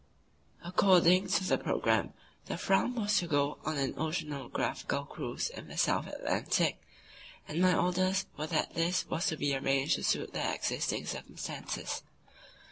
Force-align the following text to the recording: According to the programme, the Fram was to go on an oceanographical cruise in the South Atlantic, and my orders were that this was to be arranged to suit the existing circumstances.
According 0.65 1.27
to 1.27 1.43
the 1.43 1.59
programme, 1.59 2.13
the 2.47 2.57
Fram 2.57 2.95
was 2.95 3.17
to 3.19 3.27
go 3.27 3.59
on 3.63 3.77
an 3.77 3.93
oceanographical 3.93 5.07
cruise 5.07 5.49
in 5.51 5.67
the 5.67 5.77
South 5.77 6.07
Atlantic, 6.07 6.81
and 7.47 7.61
my 7.61 7.75
orders 7.75 8.25
were 8.35 8.47
that 8.47 8.73
this 8.73 9.07
was 9.07 9.27
to 9.27 9.37
be 9.37 9.55
arranged 9.55 9.97
to 9.97 10.03
suit 10.03 10.33
the 10.33 10.55
existing 10.55 11.05
circumstances. 11.05 12.01